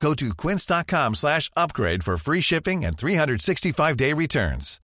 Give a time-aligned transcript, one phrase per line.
[0.00, 4.80] Go to quince.com slash upgrade for free shipping and 365-day returns.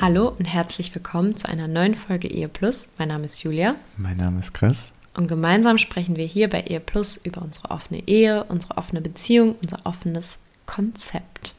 [0.00, 2.88] Hallo und herzlich willkommen zu einer neuen Folge Ehe Plus.
[2.98, 4.92] Mein Name ist Julia Mein Name ist Chris.
[5.14, 9.56] Und gemeinsam sprechen wir hier bei Ehe Plus über unsere offene Ehe, unsere offene Beziehung,
[9.62, 11.54] unser offenes Konzept.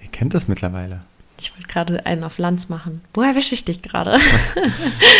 [0.00, 1.00] Ihr kennt das mittlerweile.
[1.40, 3.00] Ich wollte gerade einen auf Lanz machen.
[3.14, 4.18] Wo erwische ich dich gerade?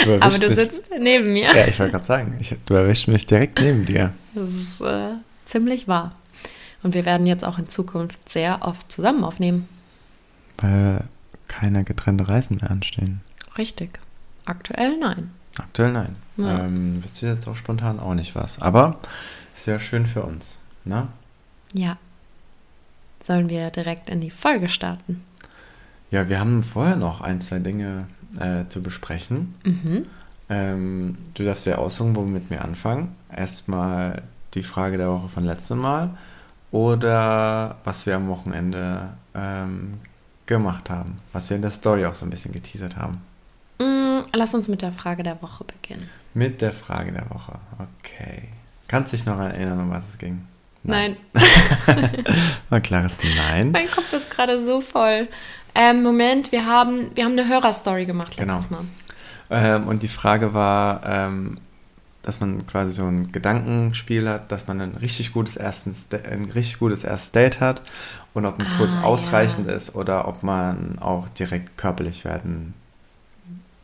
[0.05, 1.47] Du Aber du mich- sitzt neben mir.
[1.55, 4.13] Ja, ich wollte gerade sagen, ich, du erwischst mich direkt neben dir.
[4.35, 5.15] Das ist äh,
[5.47, 6.15] ziemlich wahr.
[6.83, 9.69] Und wir werden jetzt auch in Zukunft sehr oft zusammen aufnehmen.
[10.59, 11.05] Weil
[11.49, 13.21] keine getrennte Reisen mehr anstehen.
[13.59, 13.99] Richtig.
[14.45, 15.31] Aktuell nein.
[15.59, 16.17] Aktuell nein.
[16.37, 16.65] Ja.
[16.65, 18.61] Ähm, wisst ihr jetzt auch spontan auch nicht was.
[18.61, 18.99] Aber
[19.67, 20.59] ja schön für uns.
[20.85, 21.09] Ne?
[21.73, 21.99] Ja.
[23.23, 25.23] Sollen wir direkt in die Folge starten?
[26.11, 28.07] Ja, wir haben vorher noch ein, zwei Dinge
[28.39, 29.55] äh, zu besprechen.
[29.65, 30.07] Mhm.
[30.49, 33.15] Ähm, du darfst ja aussuchen, womit wir anfangen.
[33.35, 34.23] Erstmal
[34.55, 36.11] die Frage der Woche von letztem Mal
[36.71, 40.01] oder was wir am Wochenende ähm,
[40.47, 41.19] gemacht haben.
[41.33, 43.23] Was wir in der Story auch so ein bisschen geteasert haben.
[43.79, 46.09] Mm, lass uns mit der Frage der Woche beginnen.
[46.35, 47.59] Mit der Frage der Woche.
[47.79, 48.45] Okay.
[48.89, 50.45] Kannst dich noch erinnern, um was es ging?
[50.85, 51.17] Nein.
[52.71, 53.71] Ein klares Nein.
[53.71, 55.29] Mein Kopf ist gerade so voll.
[55.75, 58.55] Ähm, Moment, wir haben, wir haben eine Hörerstory gemacht Genau.
[58.55, 58.85] letztes Mal.
[59.51, 61.59] Ähm, und die Frage war, ähm,
[62.23, 66.79] dass man quasi so ein Gedankenspiel hat, dass man ein richtig gutes, erstens, ein richtig
[66.79, 67.83] gutes erstes Date hat
[68.35, 69.73] und ob ein Kuss Ah, ausreichend ja.
[69.73, 72.75] ist oder ob man auch direkt körperlich werden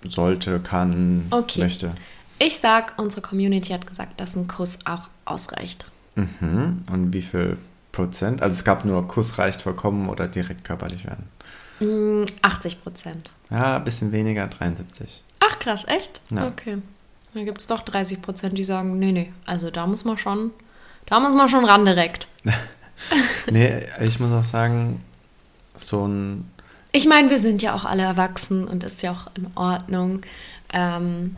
[0.05, 1.61] sollte, kann, Okay.
[1.61, 1.95] möchte.
[2.39, 5.87] Ich sag, unsere Community hat gesagt, dass ein Kuss auch ausreicht.
[6.15, 6.83] Mhm.
[6.91, 7.59] Und wie viel
[7.93, 8.43] Prozent?
[8.43, 11.25] Also es gab nur Kuss reicht vollkommen oder direkt körperlich werden.
[11.81, 13.31] Mm, 80 Prozent.
[13.51, 15.23] Ja, ein bisschen weniger, 73.
[15.41, 16.21] Ach krass, echt?
[16.31, 16.47] Ja.
[16.47, 16.79] Okay.
[17.35, 20.51] Da gibt es doch 30 Prozent, die sagen, nee, nee, also da muss man schon,
[21.07, 22.29] da muss man schon ran direkt.
[23.51, 25.01] Nee, ich muss auch sagen,
[25.77, 26.51] so ein
[26.93, 30.23] Ich meine, wir sind ja auch alle erwachsen und ist ja auch in Ordnung.
[30.73, 31.37] Ähm,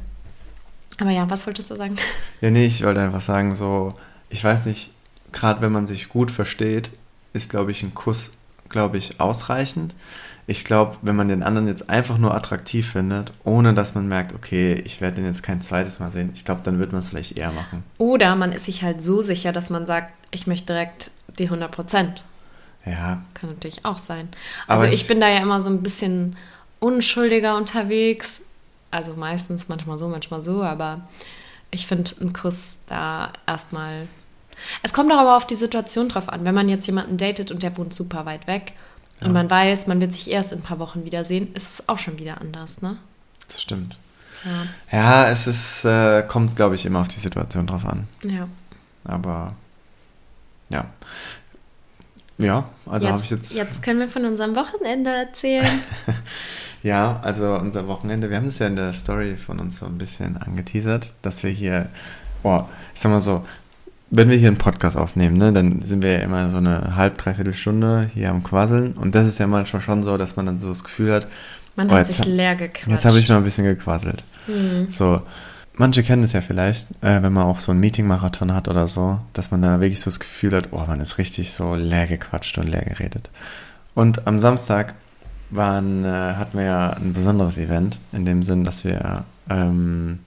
[0.98, 1.96] aber ja, was wolltest du sagen?
[2.40, 3.94] Ja, nee, ich wollte einfach sagen, so,
[4.28, 4.90] ich weiß nicht,
[5.32, 6.90] gerade wenn man sich gut versteht,
[7.32, 8.32] ist, glaube ich, ein Kuss,
[8.68, 9.94] glaube ich, ausreichend.
[10.46, 14.34] Ich glaube, wenn man den anderen jetzt einfach nur attraktiv findet, ohne dass man merkt,
[14.34, 17.08] okay, ich werde den jetzt kein zweites Mal sehen, ich glaube, dann wird man es
[17.08, 17.84] vielleicht eher machen.
[17.98, 21.70] Oder man ist sich halt so sicher, dass man sagt, ich möchte direkt die 100
[21.70, 22.24] Prozent.
[22.86, 24.28] Ja, Kann natürlich auch sein.
[24.66, 26.36] Also ich, ich- bin da ja immer so ein bisschen
[26.78, 28.41] unschuldiger unterwegs.
[28.91, 31.02] Also meistens, manchmal so, manchmal so, aber
[31.70, 34.08] ich finde einen Kuss da erstmal.
[34.82, 36.44] Es kommt doch aber auf die Situation drauf an.
[36.44, 38.72] Wenn man jetzt jemanden datet und der wohnt super weit weg
[39.20, 41.98] und man weiß, man wird sich erst in ein paar Wochen wiedersehen, ist es auch
[41.98, 42.97] schon wieder anders, ne?
[43.47, 43.98] das stimmt.
[44.91, 44.98] Ja.
[44.98, 48.08] Ja, es ist, äh, kommt, glaube ich, immer auf die Situation drauf an.
[48.24, 48.48] ja.
[49.04, 49.54] Aber,
[50.70, 50.86] ja.
[52.40, 53.54] Ja, also habe ich jetzt.
[53.54, 55.66] jetzt können wir von unserem Wochenende erzählen.
[56.82, 59.98] Ja, also unser Wochenende, wir haben es ja in der Story von uns so ein
[59.98, 61.90] bisschen angeteasert, dass wir hier,
[62.42, 62.62] oh,
[62.94, 63.44] ich sag mal so,
[64.10, 67.18] wenn wir hier einen Podcast aufnehmen, ne, dann sind wir ja immer so eine halb,
[67.18, 70.58] dreiviertel Stunde hier am Quasseln und das ist ja manchmal schon so, dass man dann
[70.58, 71.26] so das Gefühl hat,
[71.76, 72.88] Man Oh, hat jetzt sich leer gequatscht.
[72.88, 74.24] jetzt habe ich noch ein bisschen gequasselt.
[74.46, 74.88] Hm.
[74.88, 75.20] So,
[75.80, 79.18] manche kennen es ja vielleicht, äh, wenn man auch so einen Meeting-Marathon hat oder so,
[79.32, 82.58] dass man da wirklich so das Gefühl hat, oh, man ist richtig so leer gequatscht
[82.58, 83.30] und leer geredet.
[83.94, 84.94] Und am Samstag
[85.48, 90.21] waren, äh, hatten wir ja ein besonderes Event, in dem Sinn, dass wir ähm,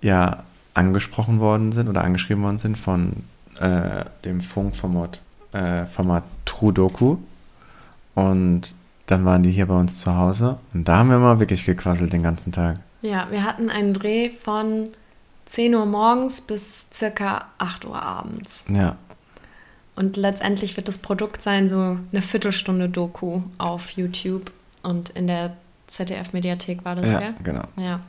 [0.00, 0.42] ja
[0.72, 3.12] angesprochen worden sind oder angeschrieben worden sind von
[3.60, 5.20] äh, dem Funkformat
[5.52, 7.18] äh, Format True Doku.
[8.14, 8.74] Und
[9.06, 12.12] dann waren die hier bei uns zu Hause und da haben wir mal wirklich gequasselt
[12.12, 12.76] den ganzen Tag.
[13.02, 14.90] Ja, wir hatten einen Dreh von
[15.46, 18.64] 10 Uhr morgens bis circa 8 Uhr abends.
[18.72, 18.96] Ja,
[19.96, 24.50] Und letztendlich wird das Produkt sein so eine Viertelstunde Doku auf YouTube
[24.82, 25.56] und in der
[25.88, 27.34] ZDF-Mediathek war das, ja, gell?
[27.42, 27.64] genau.
[27.76, 28.00] Ja.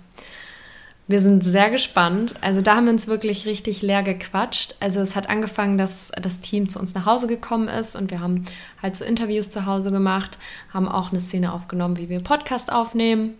[1.07, 2.35] Wir sind sehr gespannt.
[2.39, 4.75] Also da haben wir uns wirklich richtig leer gequatscht.
[4.79, 8.21] Also es hat angefangen, dass das Team zu uns nach Hause gekommen ist und wir
[8.21, 8.45] haben
[8.81, 10.37] halt so Interviews zu Hause gemacht,
[10.73, 13.33] haben auch eine Szene aufgenommen, wie wir Podcast aufnehmen.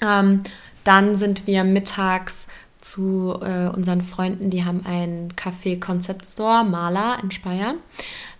[0.00, 0.42] Ähm,
[0.84, 2.46] dann sind wir mittags
[2.80, 7.74] zu äh, unseren Freunden, die haben einen Café Concept Store, Maler in Speyer.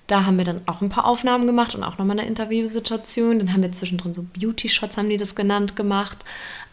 [0.07, 3.41] Da haben wir dann auch ein paar Aufnahmen gemacht und auch nochmal eine Interviewsituation.
[3.41, 6.25] Dann haben wir zwischendrin so Beauty-Shots, haben die das genannt, gemacht,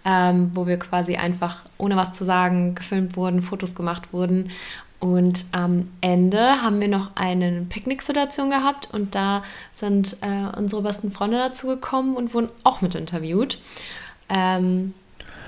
[0.05, 4.51] ähm, wo wir quasi einfach, ohne was zu sagen, gefilmt wurden, Fotos gemacht wurden.
[4.99, 9.43] Und am Ende haben wir noch eine Picknick-Situation gehabt und da
[9.73, 13.57] sind äh, unsere besten Freunde dazu gekommen und wurden auch mit interviewt.
[14.33, 14.93] Ähm,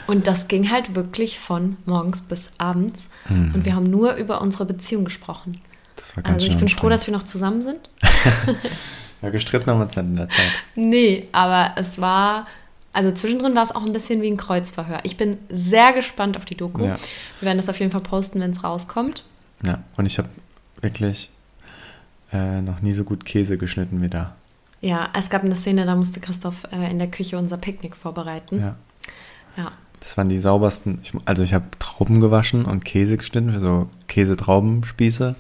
[0.07, 3.09] und das ging halt wirklich von morgens bis abends.
[3.27, 3.55] Mhm.
[3.55, 5.59] Und wir haben nur über unsere Beziehung gesprochen.
[6.23, 7.89] also ich bin froh, dass wir noch zusammen sind.
[9.21, 10.51] ja, gestritten haben wir uns dann in der Zeit.
[10.75, 12.43] Nee, aber es war,
[12.93, 14.99] also zwischendrin war es auch ein bisschen wie ein Kreuzverhör.
[15.03, 16.85] Ich bin sehr gespannt auf die Doku.
[16.85, 16.97] Ja.
[17.39, 19.25] Wir werden das auf jeden Fall posten, wenn es rauskommt.
[19.65, 20.29] Ja, und ich habe
[20.81, 21.31] wirklich
[22.31, 24.35] äh, noch nie so gut Käse geschnitten wie da.
[24.85, 28.59] Ja, es gab eine Szene, da musste Christoph äh, in der Küche unser Picknick vorbereiten.
[28.59, 28.75] Ja.
[29.57, 29.71] Ja.
[29.99, 30.99] Das waren die saubersten.
[31.01, 35.33] Ich, also ich habe Trauben gewaschen und Käse geschnitten für so Käsetraubenspieße.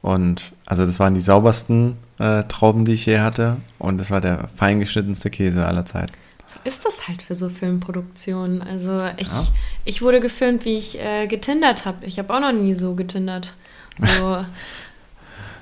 [0.00, 3.56] Und also das waren die saubersten äh, Trauben, die ich je hatte.
[3.80, 6.12] Und das war der feingeschnittenste Käse aller Zeiten.
[6.46, 8.62] So ist das halt für so Filmproduktionen.
[8.62, 9.48] Also ich, ja.
[9.84, 12.06] ich wurde gefilmt, wie ich äh, getindert habe.
[12.06, 13.56] Ich habe auch noch nie so getindert.
[13.98, 14.44] So,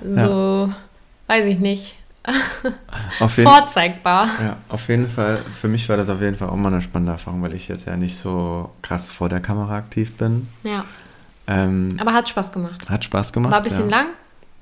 [0.07, 0.75] so ja.
[1.25, 1.98] weiß ich nicht.
[3.27, 4.27] Vorzeigbar.
[4.41, 5.41] Ja, auf jeden Fall.
[5.53, 7.85] Für mich war das auf jeden Fall auch mal eine spannende Erfahrung, weil ich jetzt
[7.85, 10.47] ja nicht so krass vor der Kamera aktiv bin.
[10.63, 10.85] Ja.
[11.47, 12.89] Ähm, aber hat Spaß gemacht.
[12.89, 13.51] Hat Spaß gemacht.
[13.51, 13.97] War ein bisschen ja.
[13.97, 14.07] lang,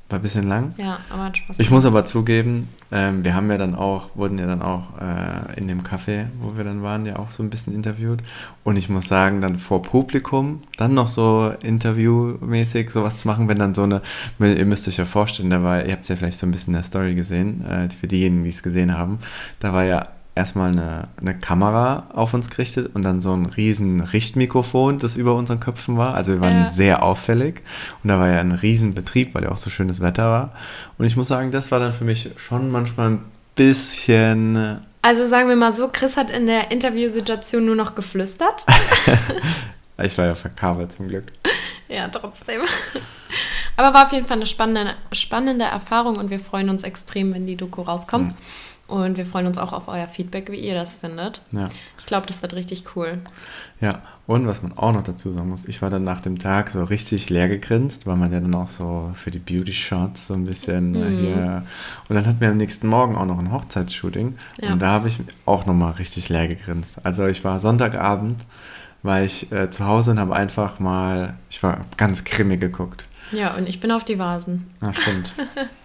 [0.10, 0.74] war ein bisschen lang.
[0.78, 1.60] Ja, aber hat Spaß.
[1.60, 5.60] Ich muss aber zugeben, ähm, wir haben ja dann auch, wurden ja dann auch äh,
[5.60, 8.22] in dem Café, wo wir dann waren, ja auch so ein bisschen interviewt.
[8.64, 13.60] Und ich muss sagen, dann vor Publikum, dann noch so interviewmäßig sowas zu machen, wenn
[13.60, 14.02] dann so eine,
[14.40, 16.74] ihr müsst euch ja vorstellen, da war, ihr habt es ja vielleicht so ein bisschen
[16.74, 19.20] in der Story gesehen, äh, für diejenigen, die es gesehen haben,
[19.60, 20.08] da war ja
[20.38, 25.36] erstmal eine, eine Kamera auf uns gerichtet und dann so ein riesen Richtmikrofon, das über
[25.36, 26.14] unseren Köpfen war.
[26.14, 26.72] Also wir waren ja.
[26.72, 27.62] sehr auffällig
[28.04, 30.54] und da war ja ein riesen Betrieb, weil ja auch so schönes Wetter war.
[30.98, 33.26] Und ich muss sagen, das war dann für mich schon manchmal ein
[33.56, 34.80] bisschen...
[35.02, 38.66] Also sagen wir mal so, Chris hat in der Interviewsituation nur noch geflüstert.
[40.02, 41.26] ich war ja verkabelt zum Glück.
[41.90, 42.64] Ja, trotzdem.
[43.78, 47.48] Aber war auf jeden Fall eine spannende, spannende Erfahrung und wir freuen uns extrem, wenn
[47.48, 48.32] die Doku rauskommt.
[48.32, 48.38] Mhm.
[48.88, 51.42] Und wir freuen uns auch auf euer Feedback, wie ihr das findet.
[51.52, 51.68] Ja.
[52.00, 53.20] Ich glaube, das wird richtig cool.
[53.82, 56.70] Ja, und was man auch noch dazu sagen muss, ich war dann nach dem Tag
[56.70, 60.46] so richtig leer gegrinst, weil man ja dann auch so für die Beauty-Shots so ein
[60.46, 61.20] bisschen äh, mhm.
[61.20, 61.64] hier.
[62.08, 64.36] Und dann hatten wir am nächsten Morgen auch noch ein Hochzeitsshooting.
[64.62, 64.72] Ja.
[64.72, 67.06] Und da habe ich auch nochmal richtig leer gegrinst.
[67.06, 68.46] Also ich war Sonntagabend,
[69.04, 73.08] war ich äh, zu Hause und habe einfach mal, ich war ganz grimmig geguckt.
[73.34, 74.68] Ja, und ich bin auf die Vasen.
[74.82, 75.34] Ja, stimmt.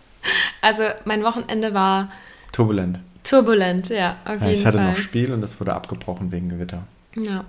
[0.62, 2.08] also mein Wochenende war
[2.52, 3.00] Turbulent.
[3.24, 4.60] Turbulent, ja, auf ja, jeden.
[4.60, 4.90] Ich hatte Fall.
[4.90, 6.82] noch Spiel und das wurde abgebrochen wegen Gewitter.
[7.16, 7.44] Ja.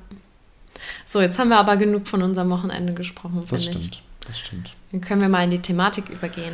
[1.05, 4.03] So, jetzt haben wir aber genug von unserem Wochenende gesprochen, Das stimmt, ich.
[4.25, 4.71] das stimmt.
[4.91, 6.53] Dann können wir mal in die Thematik übergehen.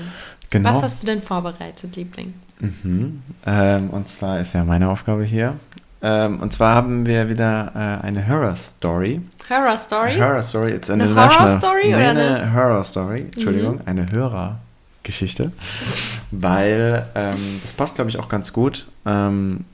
[0.50, 0.70] Genau.
[0.70, 2.34] Was hast du denn vorbereitet, Liebling?
[2.60, 3.22] Mhm.
[3.46, 5.60] Ähm, und zwar ist ja meine Aufgabe hier.
[6.02, 9.22] Ähm, und zwar haben wir wieder äh, eine Horror Story.
[9.50, 10.18] Horror Story?
[10.18, 10.72] Horror Story.
[10.72, 13.22] It's eine Horror Story nee, oder eine, eine Horror Story?
[13.34, 13.82] Entschuldigung, mhm.
[13.86, 14.60] eine Hörer
[15.04, 15.52] Geschichte,
[16.32, 18.88] weil ähm, das passt, glaube ich, auch ganz gut.
[19.06, 19.66] Ähm,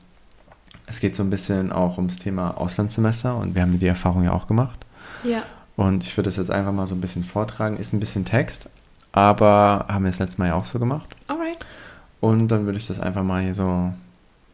[0.86, 4.32] es geht so ein bisschen auch ums Thema Auslandssemester und wir haben die Erfahrung ja
[4.32, 4.86] auch gemacht.
[5.24, 5.42] Ja.
[5.76, 7.76] Und ich würde das jetzt einfach mal so ein bisschen vortragen.
[7.76, 8.70] Ist ein bisschen Text,
[9.12, 11.14] aber haben wir das letzte Mal ja auch so gemacht.
[11.26, 11.66] Alright.
[12.20, 13.92] Und dann würde ich das einfach mal hier so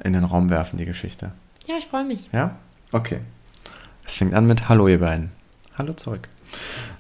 [0.03, 1.33] in den Raum werfen, die Geschichte.
[1.67, 2.29] Ja, ich freue mich.
[2.33, 2.57] Ja?
[2.91, 3.21] Okay.
[4.05, 5.31] Es fängt an mit Hallo, ihr beiden.
[5.79, 6.29] Hallo zurück.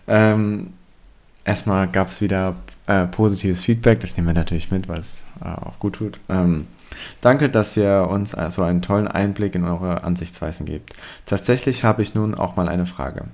[0.07, 0.73] Ähm,
[1.45, 2.55] erstmal gab es wieder
[2.87, 4.01] äh, positives Feedback.
[4.01, 6.19] Das nehmen wir natürlich mit, weil es äh, auch gut tut.
[6.29, 6.67] Ähm,
[7.21, 10.95] danke, dass ihr uns also einen tollen Einblick in eure Ansichtsweisen gebt.
[11.27, 13.25] Tatsächlich habe ich nun auch mal eine Frage.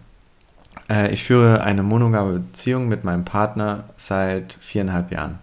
[0.88, 5.38] Äh, ich führe eine monogame Beziehung mit meinem Partner seit viereinhalb Jahren.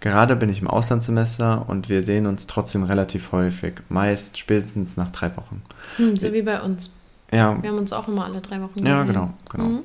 [0.00, 5.10] Gerade bin ich im Auslandssemester und wir sehen uns trotzdem relativ häufig, meist spätestens nach
[5.10, 5.62] drei Wochen.
[5.96, 6.92] Hm, so wie bei uns.
[7.32, 7.60] Ja.
[7.60, 8.86] Wir haben uns auch immer alle drei Wochen gesehen.
[8.86, 9.64] Ja, genau, genau.
[9.64, 9.82] Mhm.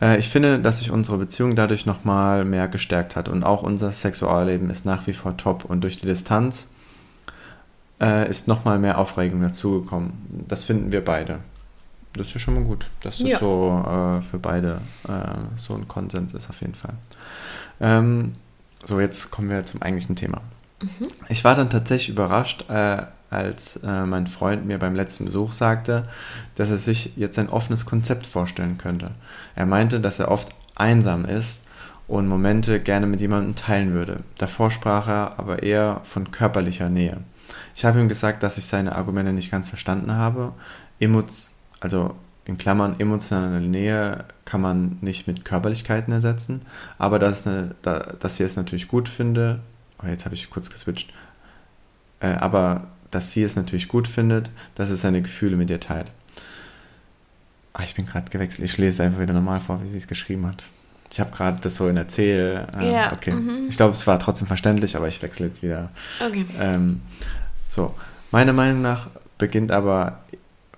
[0.00, 3.92] Äh, ich finde, dass sich unsere Beziehung dadurch nochmal mehr gestärkt hat und auch unser
[3.92, 6.68] Sexualleben ist nach wie vor top und durch die Distanz
[8.00, 10.44] äh, ist nochmal mehr Aufregung dazugekommen.
[10.48, 11.40] Das finden wir beide.
[12.12, 13.38] Das ist ja schon mal gut, dass das ja.
[13.38, 16.94] so äh, für beide äh, so ein Konsens ist auf jeden Fall.
[17.80, 18.36] Ähm,
[18.84, 20.40] so, jetzt kommen wir zum eigentlichen Thema.
[20.80, 21.08] Mhm.
[21.28, 26.04] Ich war dann tatsächlich überrascht, äh, als äh, mein Freund mir beim letzten Besuch sagte,
[26.54, 29.10] dass er sich jetzt ein offenes Konzept vorstellen könnte.
[29.54, 31.62] Er meinte, dass er oft einsam ist
[32.06, 34.20] und Momente gerne mit jemandem teilen würde.
[34.38, 37.18] Davor sprach er aber eher von körperlicher Nähe.
[37.74, 40.52] Ich habe ihm gesagt, dass ich seine Argumente nicht ganz verstanden habe.
[41.00, 42.14] Emoz also
[42.44, 46.62] in Klammern emotionale Nähe kann man nicht mit Körperlichkeiten ersetzen,
[46.96, 49.60] aber dass, eine, da, dass sie es natürlich gut finde,
[50.02, 51.12] oh, jetzt habe ich kurz geswitcht,
[52.20, 56.10] äh, aber dass sie es natürlich gut findet, dass es seine Gefühle mit ihr teilt.
[57.72, 60.46] Ach, ich bin gerade gewechselt, ich lese einfach wieder normal vor, wie sie es geschrieben
[60.46, 60.66] hat.
[61.10, 62.66] Ich habe gerade das so in Erzähl.
[62.78, 63.32] Äh, Ja, okay.
[63.32, 63.66] mhm.
[63.68, 65.90] Ich glaube, es war trotzdem verständlich, aber ich wechsle jetzt wieder.
[66.26, 66.46] Okay.
[66.58, 67.00] Ähm,
[67.68, 67.94] so,
[68.30, 69.08] meiner Meinung nach
[69.38, 70.20] beginnt aber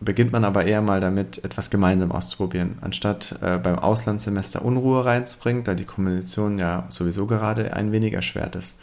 [0.01, 5.65] beginnt man aber eher mal damit, etwas gemeinsam auszuprobieren, anstatt äh, beim Auslandssemester Unruhe reinzubringen,
[5.65, 8.79] da die Kommunikation ja sowieso gerade ein wenig erschwert ist.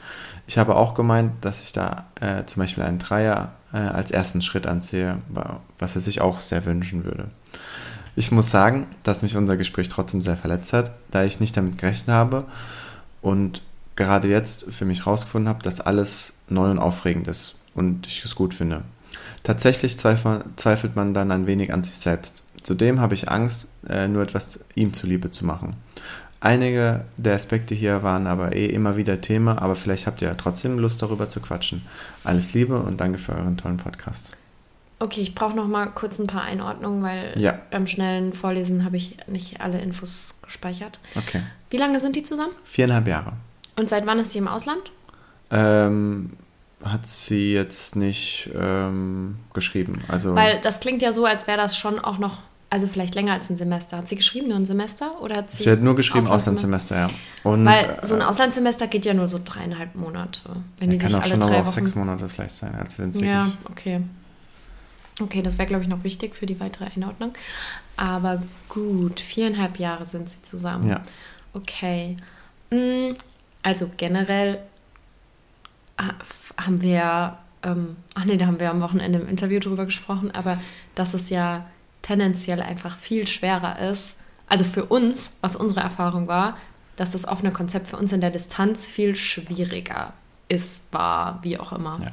[0.47, 4.41] Ich habe auch gemeint, dass ich da äh, zum Beispiel einen Dreier äh, als ersten
[4.41, 7.25] Schritt ansehe, wa- was er sich auch sehr wünschen würde.
[8.15, 11.77] Ich muss sagen, dass mich unser Gespräch trotzdem sehr verletzt hat, da ich nicht damit
[11.77, 12.45] gerechnet habe
[13.21, 13.61] und
[13.95, 18.35] gerade jetzt für mich rausgefunden habe, dass alles neu und aufregend ist und ich es
[18.35, 18.83] gut finde.
[19.43, 22.43] Tatsächlich zweifel, zweifelt man dann ein wenig an sich selbst.
[22.63, 25.75] Zudem habe ich Angst, äh, nur etwas ihm zuliebe zu machen.
[26.45, 30.35] Einige der Aspekte hier waren aber eh immer wieder Thema, aber vielleicht habt ihr ja
[30.35, 31.81] trotzdem Lust darüber zu quatschen.
[32.23, 34.31] Alles Liebe und danke für euren tollen Podcast.
[34.99, 37.57] Okay, ich brauche noch mal kurz ein paar Einordnungen, weil Ja.
[37.71, 40.99] beim schnellen Vorlesen habe ich nicht alle Infos gespeichert.
[41.15, 41.41] Okay.
[41.71, 42.53] Wie lange sind die zusammen?
[42.63, 43.33] Viereinhalb Jahre.
[43.75, 44.91] Und seit wann ist sie im Ausland?
[45.49, 46.33] Ähm,
[46.83, 50.03] hat sie jetzt nicht ähm, geschrieben.
[50.07, 52.37] Also Weil das klingt ja so, als wäre das schon auch noch,
[52.75, 53.95] also vielleicht länger als ein Semester.
[53.95, 55.21] Hat sie geschrieben, nur ein Semester?
[55.21, 57.07] Oder hat sie, sie hat nur geschrieben Auslandssemester?
[57.07, 57.49] Auslandssemester, ja.
[57.49, 60.41] Und Weil so ein äh, Auslandssemester geht ja nur so dreieinhalb Monate.
[60.79, 61.71] Wenn die kann sich auch alle schon drei aber auch Wochen...
[61.71, 64.01] sechs Monate vielleicht sein, als wenn es Ja, okay.
[65.21, 67.31] Okay, das wäre, glaube ich, noch wichtig für die weitere Einordnung.
[67.95, 70.89] Aber gut, viereinhalb Jahre sind sie zusammen.
[70.89, 71.01] Ja.
[71.53, 72.17] Okay.
[72.71, 73.15] Mm,
[73.63, 74.59] Also generell
[75.95, 76.11] ah,
[76.57, 80.59] haben wir, ähm, ach nee, da haben wir am Wochenende im Interview drüber gesprochen, aber
[80.93, 81.65] dass es ja
[82.05, 84.15] tendenziell einfach viel schwerer ist,
[84.47, 86.53] also für uns, was unsere Erfahrung war,
[86.97, 90.13] dass das offene Konzept für uns in der Distanz viel schwieriger
[90.47, 91.99] ist, war, wie auch immer.
[92.03, 92.07] Ja.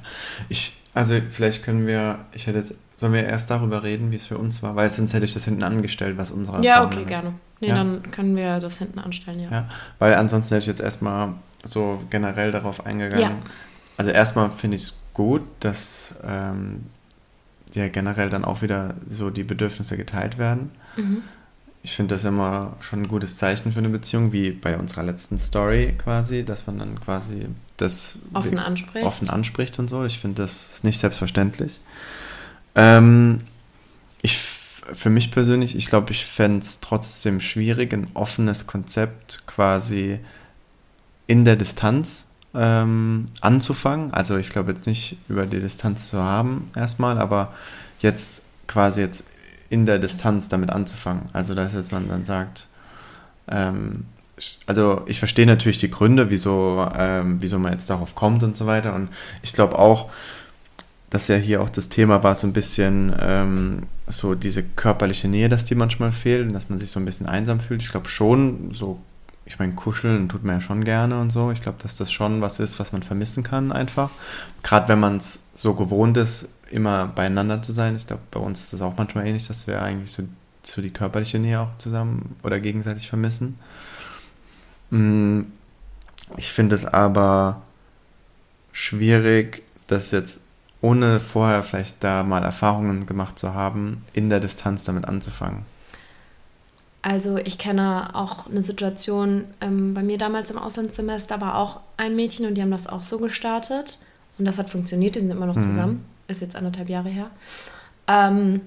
[0.49, 4.27] Ich, also vielleicht können wir, ich hätte jetzt, sollen wir erst darüber reden, wie es
[4.27, 7.05] für uns war, weil sonst hätte ich das hinten angestellt, was unsere Ja, Erfahrung okay,
[7.05, 7.35] gerne.
[7.61, 7.75] Nee, Ja.
[7.77, 9.51] dann können wir das hinten anstellen, ja.
[9.51, 9.69] Ja,
[9.99, 11.35] weil ansonsten hätte ich jetzt erstmal
[11.65, 13.23] so generell darauf eingegangen.
[13.23, 13.51] Ja.
[13.99, 16.87] Also erstmal finde ich es gut, dass ähm,
[17.75, 20.71] ja generell dann auch wieder so die Bedürfnisse geteilt werden.
[20.97, 21.23] Mhm.
[21.85, 25.37] Ich finde das immer schon ein gutes Zeichen für eine Beziehung, wie bei unserer letzten
[25.37, 29.05] Story quasi, dass man dann quasi das Offen anspricht.
[29.05, 30.05] offen anspricht und so.
[30.05, 31.81] Ich finde, das ist nicht selbstverständlich.
[32.77, 33.41] Ähm,
[34.23, 40.21] ich, für mich persönlich, ich glaube, ich fände es trotzdem schwierig, ein offenes Konzept quasi
[41.27, 44.13] in der Distanz ähm, anzufangen.
[44.13, 47.53] Also ich glaube jetzt nicht über die Distanz zu haben erstmal, aber
[48.01, 49.25] jetzt quasi jetzt
[49.71, 51.23] in der Distanz damit anzufangen.
[51.33, 52.69] Also dass jetzt man dann sagt,
[53.49, 54.05] ähm,
[54.67, 58.67] also ich verstehe natürlich die Gründe, wieso, ähm, wieso man jetzt darauf kommt und so
[58.67, 58.95] weiter.
[58.95, 59.09] Und
[59.43, 60.11] ich glaube auch,
[61.11, 65.49] dass ja hier auch das Thema war, so ein bisschen ähm, so diese körperliche Nähe,
[65.49, 67.83] dass die manchmal fehlt und dass man sich so ein bisschen einsam fühlt.
[67.83, 68.99] Ich glaube schon, so,
[69.45, 71.51] ich meine, kuscheln tut man ja schon gerne und so.
[71.51, 74.11] Ich glaube, dass das schon was ist, was man vermissen kann einfach.
[74.63, 77.97] Gerade wenn man es so gewohnt ist, immer beieinander zu sein.
[77.97, 80.23] Ich glaube, bei uns ist das auch manchmal ähnlich, dass wir eigentlich so,
[80.63, 83.59] so die körperliche Nähe auch zusammen oder gegenseitig vermissen.
[84.91, 85.43] Mm,
[86.37, 87.63] Ich finde es aber
[88.73, 90.41] schwierig, das jetzt
[90.81, 95.65] ohne vorher vielleicht da mal Erfahrungen gemacht zu haben, in der Distanz damit anzufangen.
[97.03, 102.15] Also ich kenne auch eine Situation, ähm, bei mir damals im Auslandssemester war auch ein
[102.15, 103.99] Mädchen und die haben das auch so gestartet.
[104.39, 105.63] Und das hat funktioniert, die sind immer noch Mhm.
[105.63, 106.05] zusammen.
[106.29, 107.31] Ist jetzt anderthalb Jahre her.
[108.07, 108.61] Ähm,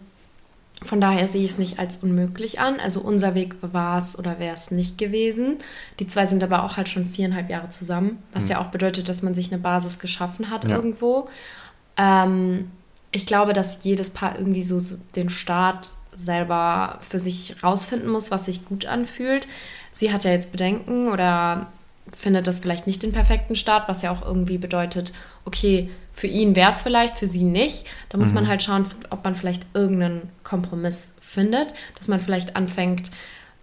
[0.83, 2.79] von daher sehe ich es nicht als unmöglich an.
[2.81, 5.57] Also unser Weg war es oder wäre es nicht gewesen.
[5.99, 8.49] Die zwei sind aber auch halt schon viereinhalb Jahre zusammen, was Mhm.
[8.51, 10.75] ja auch bedeutet, dass man sich eine Basis geschaffen hat Ja.
[10.75, 11.29] irgendwo.
[11.95, 12.69] Ähm,
[13.11, 18.31] ich glaube, dass jedes Paar irgendwie so so den Start selber für sich rausfinden muss,
[18.31, 19.47] was sich gut anfühlt.
[19.91, 21.67] Sie hat ja jetzt Bedenken oder
[22.15, 25.11] findet das vielleicht nicht den perfekten Start, was ja auch irgendwie bedeutet,
[25.45, 27.85] okay, für ihn wäre es vielleicht, für sie nicht.
[28.09, 33.11] Da muss man halt schauen, ob man vielleicht irgendeinen Kompromiss findet, dass man vielleicht anfängt,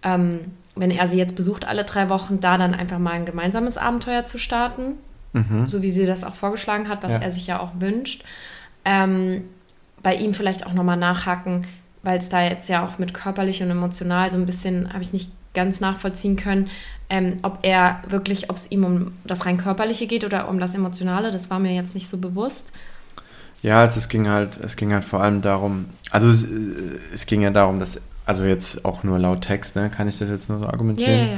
[0.02, 0.40] ähm,
[0.74, 4.24] wenn er sie jetzt besucht alle drei Wochen, da dann einfach mal ein gemeinsames Abenteuer
[4.24, 4.94] zu starten,
[5.34, 5.66] Mhm.
[5.66, 7.20] so wie sie das auch vorgeschlagen hat, was Ja.
[7.20, 8.24] er sich ja auch wünscht.
[8.84, 9.44] ähm,
[10.02, 11.64] bei ihm vielleicht auch nochmal nachhaken,
[12.02, 15.12] weil es da jetzt ja auch mit körperlich und emotional so ein bisschen, habe ich
[15.12, 16.70] nicht ganz nachvollziehen können,
[17.10, 20.74] ähm, ob er wirklich, ob es ihm um das rein körperliche geht oder um das
[20.74, 22.72] Emotionale, das war mir jetzt nicht so bewusst.
[23.62, 26.46] Ja, also es ging halt, es ging halt vor allem darum, also es,
[27.14, 30.30] es ging ja darum, dass, also jetzt auch nur laut Text, ne, kann ich das
[30.30, 31.32] jetzt nur so argumentieren, ja, ja,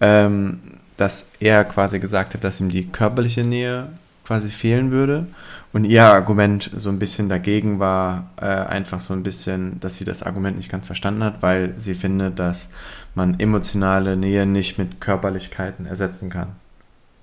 [0.00, 0.60] ja, ähm,
[0.96, 3.88] dass er quasi gesagt hat, dass ihm die körperliche Nähe
[4.24, 5.26] quasi fehlen würde.
[5.72, 10.04] Und ihr Argument so ein bisschen dagegen war äh, einfach so ein bisschen, dass sie
[10.04, 12.70] das Argument nicht ganz verstanden hat, weil sie findet, dass
[13.14, 16.56] man emotionale Nähe nicht mit Körperlichkeiten ersetzen kann.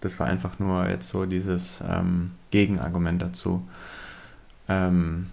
[0.02, 3.68] Das war einfach nur jetzt so dieses ähm, Gegenargument dazu.
[4.70, 5.28] Ähm,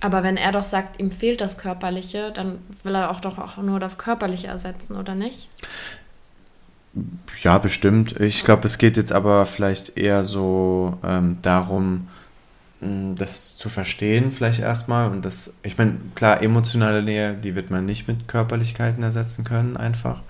[0.00, 3.56] aber wenn er doch sagt, ihm fehlt das Körperliche, dann will er auch doch auch
[3.58, 5.48] nur das Körperliche ersetzen, oder nicht?
[7.42, 8.18] Ja, bestimmt.
[8.20, 12.08] Ich glaube, es geht jetzt aber vielleicht eher so ähm, darum,
[12.80, 15.10] das zu verstehen, vielleicht erstmal.
[15.10, 19.76] Und das, ich meine, klar, emotionale Nähe, die wird man nicht mit Körperlichkeiten ersetzen können,
[19.76, 20.22] einfach.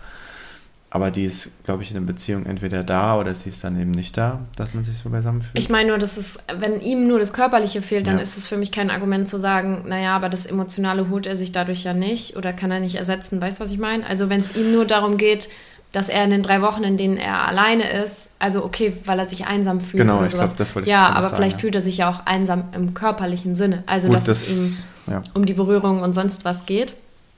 [0.90, 3.90] Aber die ist, glaube ich, in einer Beziehung entweder da oder sie ist dann eben
[3.90, 5.59] nicht da, dass man sich so beisammen fühlt.
[5.59, 8.23] Ich meine nur, dass es, wenn ihm nur das Körperliche fehlt, dann ja.
[8.23, 11.52] ist es für mich kein Argument zu sagen, naja, aber das Emotionale holt er sich
[11.52, 13.43] dadurch ja nicht oder kann er nicht ersetzen.
[13.43, 14.07] Weißt du, was ich meine?
[14.07, 15.50] Also wenn es ihm nur darum geht,
[15.92, 19.28] dass er in den drei Wochen, in denen er alleine ist, also okay, weil er
[19.28, 20.50] sich einsam fühlt genau, ich sowas.
[20.50, 21.61] Glaub, das wollte ich ja, aber sagen, vielleicht ja.
[21.61, 23.85] fühlt er sich ja auch einsam im körperlichen Sinne.
[23.87, 25.23] Also Gut, dass das, es ihm ja.
[25.35, 26.95] um die Berührung und sonst was geht.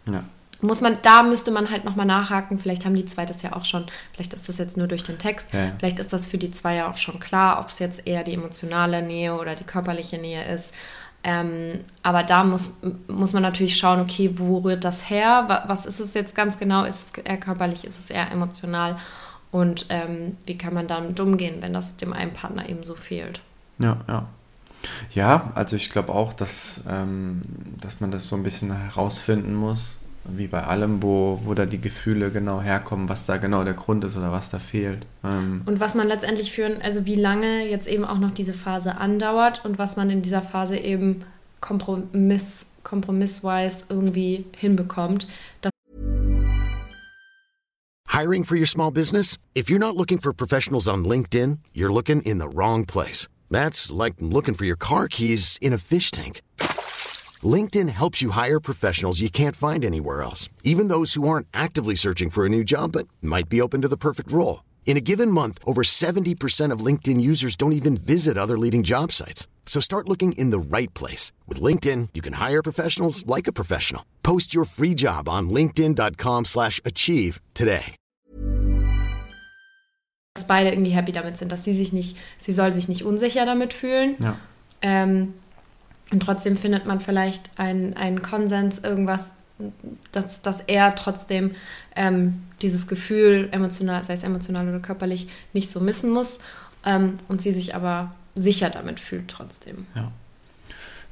[0.07, 0.25] Ja.
[0.63, 2.59] Muss man, da müsste man halt nochmal nachhaken.
[2.59, 5.17] Vielleicht haben die zwei das ja auch schon, vielleicht ist das jetzt nur durch den
[5.17, 5.73] Text, ja.
[5.79, 8.35] vielleicht ist das für die zwei ja auch schon klar, ob es jetzt eher die
[8.35, 10.75] emotionale Nähe oder die körperliche Nähe ist.
[11.23, 15.65] Ähm, aber da muss, muss man natürlich schauen, okay, wo rührt das her?
[15.67, 16.85] Was ist es jetzt ganz genau?
[16.85, 17.85] Ist es eher körperlich?
[17.85, 18.97] Ist es eher emotional?
[19.51, 23.41] Und ähm, wie kann man damit umgehen, wenn das dem einen Partner eben so fehlt?
[23.79, 24.29] Ja, ja.
[25.13, 27.43] Ja, also ich glaube auch, dass, ähm,
[27.81, 31.81] dass man das so ein bisschen herausfinden muss, wie bei allem, wo, wo da die
[31.81, 35.07] Gefühle genau herkommen, was da genau der Grund ist oder was da fehlt.
[35.25, 38.97] Ähm und was man letztendlich führen, also wie lange jetzt eben auch noch diese Phase
[38.99, 41.25] andauert und was man in dieser Phase eben
[41.61, 45.27] kompromiss, kompromissweise irgendwie hinbekommt.
[48.09, 49.39] Hiring for your small business?
[49.55, 53.29] If you're not looking for professionals on LinkedIn, you're looking in the wrong place.
[53.51, 56.43] That's like looking for your car keys in a fish tank.
[57.45, 61.95] LinkedIn helps you hire professionals you can't find anywhere else, even those who aren't actively
[61.95, 64.65] searching for a new job but might be open to the perfect role.
[64.87, 69.13] In a given month, over 70% of LinkedIn users don't even visit other leading job
[69.13, 69.47] sites.
[69.65, 71.33] So start looking in the right place.
[71.47, 74.05] With LinkedIn, you can hire professionals like a professional.
[74.23, 77.95] Post your free job on linkedin.com slash achieve today.
[80.35, 83.47] Dass beide irgendwie happy damit sind, dass sie sich nicht, sie soll sich nicht unsicher
[83.47, 84.17] damit fühlen.
[84.21, 84.37] Ja.
[84.83, 85.35] Ähm,
[86.11, 89.37] Und trotzdem findet man vielleicht einen, einen Konsens, irgendwas,
[90.13, 91.55] dass, dass er trotzdem
[91.95, 96.41] ähm, dieses Gefühl, emotional, sei es emotional oder körperlich, nicht so missen muss
[96.85, 99.87] ähm, und sie sich aber sicher damit fühlt trotzdem.
[99.95, 100.13] Ja,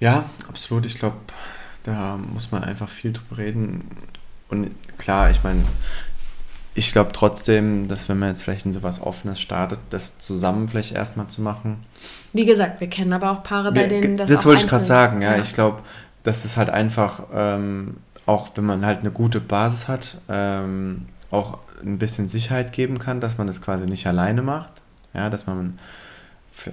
[0.01, 0.87] ja absolut.
[0.87, 1.17] Ich glaube,
[1.83, 3.85] da muss man einfach viel drüber reden.
[4.49, 5.65] Und klar, ich meine,
[6.79, 10.95] ich glaube trotzdem, dass wenn man jetzt vielleicht in sowas Offenes startet, das zusammen vielleicht
[10.95, 11.85] erstmal zu machen.
[12.33, 15.21] Wie gesagt, wir kennen aber auch Paare, bei denen das Das wollte ich gerade sagen,
[15.21, 15.37] ja.
[15.37, 15.43] ja.
[15.43, 15.83] Ich glaube,
[16.23, 21.59] dass es halt einfach, ähm, auch wenn man halt eine gute Basis hat, ähm, auch
[21.83, 24.73] ein bisschen Sicherheit geben kann, dass man das quasi nicht alleine macht.
[25.15, 25.81] Ja, dass man.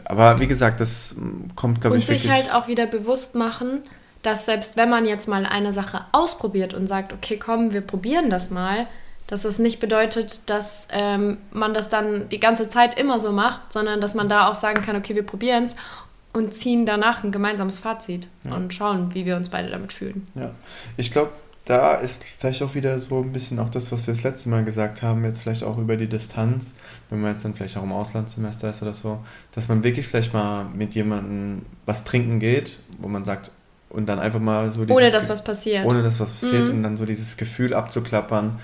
[0.06, 1.16] Aber wie gesagt, das
[1.56, 2.08] kommt, glaube ich.
[2.08, 3.82] Und sich halt auch wieder bewusst machen,
[4.22, 8.30] dass selbst wenn man jetzt mal eine Sache ausprobiert und sagt, okay, komm, wir probieren
[8.30, 8.86] das mal,
[9.28, 13.74] dass es nicht bedeutet, dass ähm, man das dann die ganze Zeit immer so macht,
[13.74, 15.76] sondern dass man da auch sagen kann, okay, wir probieren es
[16.34, 18.54] und ziehen danach ein gemeinsames Fazit ja.
[18.54, 20.28] und schauen, wie wir uns beide damit fühlen.
[20.36, 20.52] Ja,
[20.98, 21.32] ich glaube,
[21.64, 24.64] da ist vielleicht auch wieder so ein bisschen auch das, was wir das letzte Mal
[24.64, 26.76] gesagt haben, jetzt vielleicht auch über die Distanz,
[27.10, 29.20] wenn man jetzt dann vielleicht auch im Auslandssemester ist oder so,
[29.52, 33.50] dass man wirklich vielleicht mal mit jemandem was trinken geht, wo man sagt,
[33.90, 34.96] und dann einfach mal so dieses...
[34.96, 35.86] Ohne dass was passiert.
[35.86, 36.72] Ohne dass was passiert mhm.
[36.72, 38.60] und dann so dieses Gefühl abzuklappern,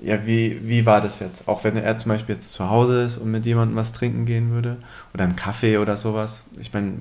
[0.00, 1.48] ja, wie, wie war das jetzt?
[1.48, 4.50] Auch wenn er zum Beispiel jetzt zu Hause ist und mit jemandem was trinken gehen
[4.50, 4.76] würde
[5.14, 6.44] oder einen Kaffee oder sowas.
[6.58, 6.94] Ich meine,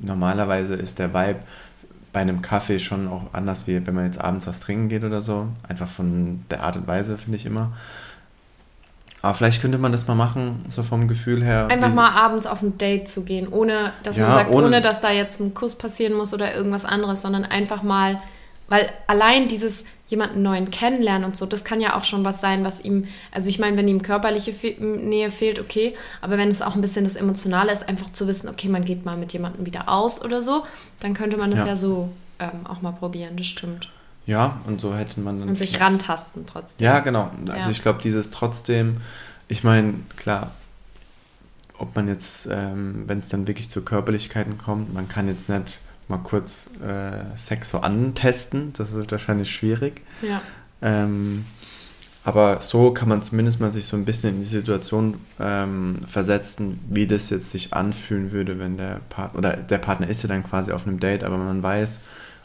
[0.00, 1.40] normalerweise ist der Vibe
[2.12, 5.20] bei einem Kaffee schon auch anders, wie wenn man jetzt abends was trinken geht oder
[5.20, 5.48] so.
[5.68, 7.72] Einfach von der Art und Weise, finde ich immer.
[9.20, 11.68] Aber vielleicht könnte man das mal machen, so vom Gefühl her.
[11.70, 14.80] Einfach mal abends auf ein Date zu gehen, ohne dass ja, man sagt, ohne, ohne
[14.80, 18.20] dass da jetzt ein Kuss passieren muss oder irgendwas anderes, sondern einfach mal
[18.68, 22.64] weil allein dieses jemanden neuen kennenlernen und so, das kann ja auch schon was sein,
[22.64, 26.62] was ihm, also ich meine, wenn ihm körperliche Fe Nähe fehlt, okay, aber wenn es
[26.62, 29.66] auch ein bisschen das Emotionale ist, einfach zu wissen, okay, man geht mal mit jemandem
[29.66, 30.64] wieder aus oder so,
[31.00, 33.90] dann könnte man das ja, ja so ähm, auch mal probieren, das stimmt.
[34.26, 35.50] Ja, und so hätte man dann.
[35.50, 36.84] Und sich rantasten trotzdem.
[36.84, 37.30] Ja, genau.
[37.48, 37.70] Also ja.
[37.70, 38.98] ich glaube, dieses trotzdem,
[39.48, 40.52] ich meine, klar,
[41.78, 45.80] ob man jetzt, ähm, wenn es dann wirklich zu Körperlichkeiten kommt, man kann jetzt nicht
[46.08, 50.02] mal kurz äh, Sex so antesten, das wird wahrscheinlich schwierig.
[50.22, 50.42] Ja.
[50.82, 51.44] Ähm,
[52.24, 56.80] aber so kann man zumindest mal sich so ein bisschen in die Situation ähm, versetzen,
[56.88, 60.42] wie das jetzt sich anfühlen würde, wenn der Partner, oder der Partner ist ja dann
[60.42, 62.00] quasi auf einem Date, aber man weiß,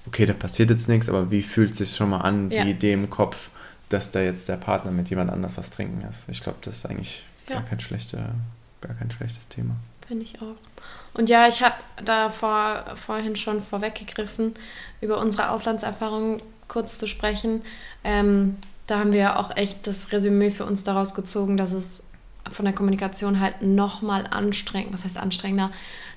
[0.05, 2.63] okay, da passiert jetzt nichts, aber wie fühlt es sich schon mal an, ja.
[2.63, 3.49] die Idee im Kopf,
[3.87, 6.27] dass da jetzt der Partner mit jemand anders was trinken ist.
[6.27, 7.55] Ich glaube, das ist eigentlich ja.
[7.55, 8.35] gar, kein schlechter,
[8.81, 9.75] gar kein schlechtes Thema.
[10.07, 10.55] Finde ich auch.
[11.13, 14.53] Und ja, ich habe da vor, vorhin schon vorweggegriffen,
[15.01, 17.63] über unsere Auslandserfahrungen kurz zu sprechen.
[18.03, 22.08] Ähm, da haben wir auch echt das Resümee für uns daraus gezogen, dass es
[22.49, 25.71] von der Kommunikation halt nochmal anstrengend, was heißt anstrengender,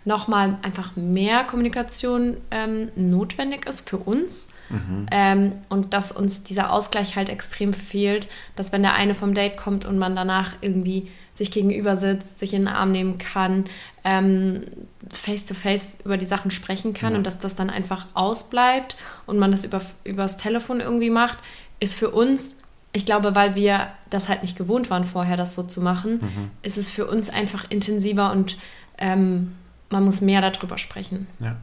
[0.04, 4.48] nochmal einfach mehr Kommunikation ähm, notwendig ist für uns.
[4.68, 5.06] Mhm.
[5.10, 9.56] Ähm, und dass uns dieser Ausgleich halt extrem fehlt, dass wenn der eine vom Date
[9.56, 13.64] kommt und man danach irgendwie sich gegenüber sitzt, sich in den Arm nehmen kann,
[14.04, 14.64] ähm,
[15.10, 17.18] face to face über die Sachen sprechen kann ja.
[17.18, 21.38] und dass das dann einfach ausbleibt und man das über, übers Telefon irgendwie macht,
[21.80, 22.58] ist für uns
[22.92, 26.50] ich glaube, weil wir das halt nicht gewohnt waren vorher, das so zu machen, mhm.
[26.62, 28.58] ist es für uns einfach intensiver und
[28.98, 29.54] ähm,
[29.88, 31.26] man muss mehr darüber sprechen.
[31.38, 31.56] Ja,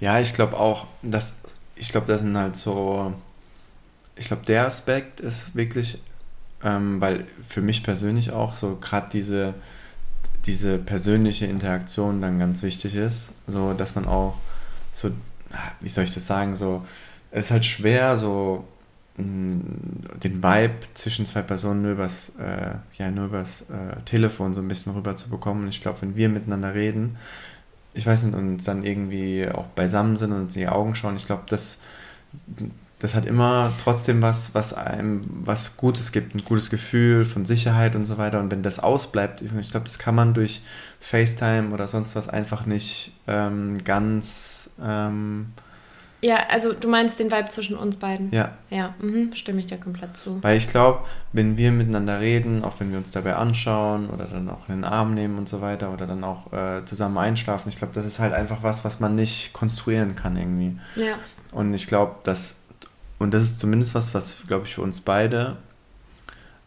[0.00, 1.40] ja ich glaube auch, dass
[1.76, 3.12] ich glaube, das sind halt so,
[4.16, 5.98] ich glaube, der Aspekt ist wirklich,
[6.62, 9.54] ähm, weil für mich persönlich auch so gerade diese,
[10.46, 14.36] diese persönliche Interaktion dann ganz wichtig ist, so dass man auch
[14.92, 15.10] so,
[15.80, 16.84] wie soll ich das sagen, so,
[17.30, 18.64] es ist halt schwer, so
[19.16, 24.66] den Vibe zwischen zwei Personen nur übers, äh, ja, nur übers äh, Telefon so ein
[24.66, 25.64] bisschen rüber zu bekommen.
[25.64, 27.16] Und ich glaube, wenn wir miteinander reden,
[27.94, 31.26] ich weiß nicht, und dann irgendwie auch beisammen sind und in die Augen schauen, ich
[31.26, 31.78] glaube, das,
[32.98, 37.94] das hat immer trotzdem was, was einem was Gutes gibt, ein gutes Gefühl von Sicherheit
[37.94, 38.40] und so weiter.
[38.40, 40.62] Und wenn das ausbleibt, ich glaube, das kann man durch
[40.98, 45.52] FaceTime oder sonst was einfach nicht ähm, ganz ähm,
[46.24, 48.32] ja, also du meinst den Vibe zwischen uns beiden?
[48.32, 48.52] Ja.
[48.70, 50.42] Ja, mhm, stimme ich dir komplett zu.
[50.42, 51.00] Weil ich glaube,
[51.34, 54.84] wenn wir miteinander reden, auch wenn wir uns dabei anschauen oder dann auch in den
[54.84, 58.20] Arm nehmen und so weiter oder dann auch äh, zusammen einschlafen, ich glaube, das ist
[58.20, 60.78] halt einfach was, was man nicht konstruieren kann irgendwie.
[60.96, 61.16] Ja.
[61.52, 62.62] Und ich glaube, dass,
[63.18, 65.58] und das ist zumindest was, was, glaube ich, für uns beide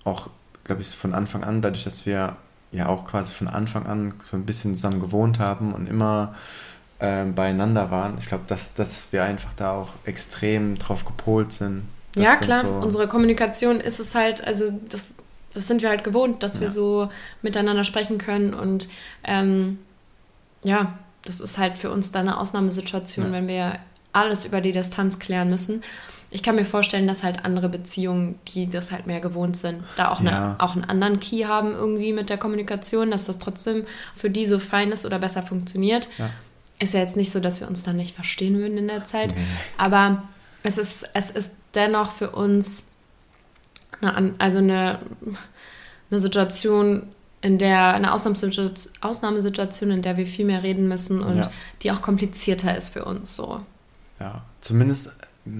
[0.03, 0.29] auch,
[0.65, 2.35] glaube ich, von Anfang an, dadurch, dass wir
[2.71, 6.35] ja auch quasi von Anfang an so ein bisschen zusammen gewohnt haben und immer
[6.99, 8.17] äh, beieinander waren.
[8.17, 11.83] Ich glaube, dass, dass wir einfach da auch extrem drauf gepolt sind.
[12.15, 12.63] Ja, klar.
[12.63, 15.13] So Unsere Kommunikation ist es halt, also das,
[15.53, 16.61] das sind wir halt gewohnt, dass ja.
[16.61, 17.09] wir so
[17.41, 18.53] miteinander sprechen können.
[18.53, 18.89] Und
[19.23, 19.79] ähm,
[20.63, 23.31] ja, das ist halt für uns dann eine Ausnahmesituation, ja.
[23.31, 23.79] wenn wir
[24.13, 25.83] alles über die Distanz klären müssen.
[26.29, 30.09] Ich kann mir vorstellen, dass halt andere Beziehungen, die das halt mehr gewohnt sind, da
[30.11, 30.29] auch, ja.
[30.29, 34.45] eine, auch einen anderen Key haben irgendwie mit der Kommunikation, dass das trotzdem für die
[34.45, 36.09] so fein ist oder besser funktioniert.
[36.17, 36.31] Ja
[36.79, 39.33] ist ja jetzt nicht so, dass wir uns dann nicht verstehen würden in der Zeit,
[39.35, 39.41] nee.
[39.77, 40.23] aber
[40.63, 42.85] es ist, es ist dennoch für uns
[44.01, 44.99] eine, also eine,
[46.09, 47.07] eine Situation,
[47.41, 51.51] in der, eine Ausnahmesituation, Ausnahmesituation, in der wir viel mehr reden müssen und ja.
[51.83, 53.61] die auch komplizierter ist für uns so.
[54.19, 55.13] Ja, zumindest.
[55.45, 55.53] Ja.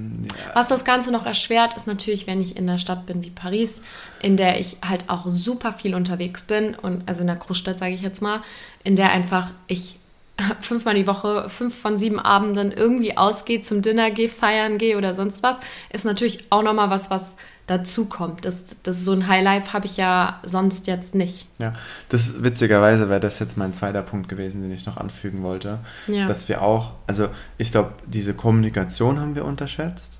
[0.53, 3.83] Was das Ganze noch erschwert, ist natürlich, wenn ich in einer Stadt bin wie Paris,
[4.21, 7.93] in der ich halt auch super viel unterwegs bin und also in der Großstadt sage
[7.93, 8.41] ich jetzt mal,
[8.83, 9.97] in der einfach ich
[10.61, 15.13] fünfmal die Woche, fünf von sieben Abenden irgendwie ausgehe, zum Dinner gehe, feiern gehe oder
[15.13, 15.59] sonst was,
[15.91, 18.45] ist natürlich auch nochmal was, was dazu kommt.
[18.45, 21.47] Das, das, so ein Highlife habe ich ja sonst jetzt nicht.
[21.59, 21.73] Ja,
[22.09, 25.79] das witzigerweise wäre das jetzt mein zweiter Punkt gewesen, den ich noch anfügen wollte.
[26.07, 26.25] Ja.
[26.25, 30.19] Dass wir auch, also ich glaube, diese Kommunikation haben wir unterschätzt.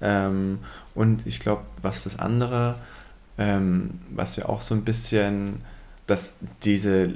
[0.00, 0.58] Ähm,
[0.94, 2.76] und ich glaube, was das andere,
[3.36, 5.60] ähm, was wir auch so ein bisschen,
[6.06, 7.14] dass diese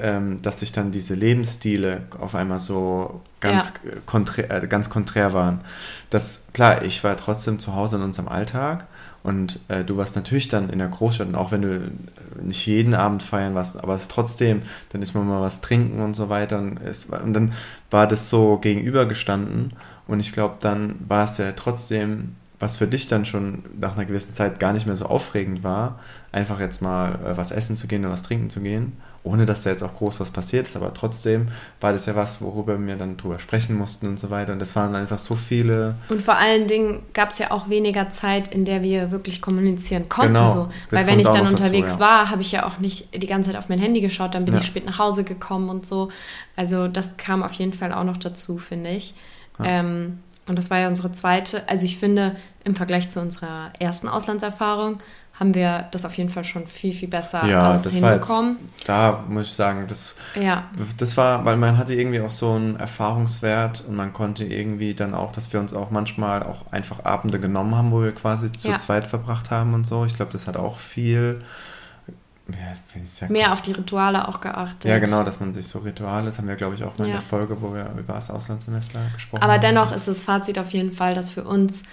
[0.00, 3.92] ähm, dass sich dann diese Lebensstile auf einmal so ganz, ja.
[4.04, 5.60] konträr, äh, ganz konträr waren.
[6.10, 8.88] Das, klar, ich war trotzdem zu Hause in unserem Alltag
[9.22, 11.92] und äh, du warst natürlich dann in der Großstadt und auch wenn du
[12.42, 16.00] nicht jeden Abend feiern warst, aber es ist trotzdem, dann ist man mal was trinken
[16.00, 17.52] und so weiter und, es, und dann
[17.90, 19.72] war das so gegenübergestanden
[20.08, 24.06] und ich glaube, dann war es ja trotzdem was für dich dann schon nach einer
[24.06, 25.98] gewissen Zeit gar nicht mehr so aufregend war,
[26.32, 29.62] einfach jetzt mal äh, was essen zu gehen oder was trinken zu gehen, ohne dass
[29.62, 31.48] da jetzt auch groß was passiert ist, aber trotzdem
[31.80, 34.52] war das ja was, worüber wir dann drüber sprechen mussten und so weiter.
[34.52, 35.94] Und das waren einfach so viele.
[36.10, 40.10] Und vor allen Dingen gab es ja auch weniger Zeit, in der wir wirklich kommunizieren
[40.10, 40.34] konnten.
[40.34, 40.68] Genau, so.
[40.90, 42.00] Weil wenn ich dann noch dazu, unterwegs ja.
[42.00, 44.54] war, habe ich ja auch nicht die ganze Zeit auf mein Handy geschaut, dann bin
[44.54, 44.60] Ja.
[44.60, 46.10] ich spät nach Hause gekommen und so.
[46.54, 49.14] Also das kam auf jeden Fall auch noch dazu, finde ich.
[49.62, 51.66] Ähm, und das war ja unsere zweite.
[51.68, 54.98] Also ich finde, im Vergleich zu unserer ersten Auslandserfahrung
[55.38, 58.28] haben wir das auf jeden Fall schon viel, viel besser Ja, alles das war jetzt,
[58.28, 58.56] hinbekommen.
[58.86, 60.64] da muss ich sagen, das, Ja,
[60.98, 65.12] das war, weil man hatte irgendwie auch so einen Erfahrungswert und man konnte irgendwie dann
[65.12, 68.68] auch, dass wir uns auch manchmal auch einfach Abende genommen haben, wo wir quasi zu
[68.68, 68.76] Ja.
[68.78, 70.04] zweit verbracht haben und so.
[70.04, 71.40] Ich glaube, das hat auch viel,
[72.48, 74.84] ja, mehr auf die Rituale auch geachtet.
[74.84, 77.10] Ja, genau, dass man sich so Rituale, das haben wir, glaube ich, auch mal in
[77.10, 77.16] Ja.
[77.16, 79.60] der Folge, wo wir über das Auslandssemester gesprochen Aber haben.
[79.62, 81.84] dennoch ist das Fazit auf jeden Fall, dass für uns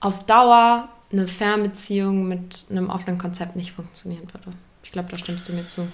[0.00, 4.56] auf Dauer eine Fernbeziehung mit einem offenen Konzept nicht funktionieren würde.
[4.82, 5.88] Ich glaube, da stimmst du mir zu.